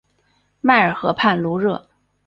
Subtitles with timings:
[0.61, 1.87] 迈尔河畔卢热。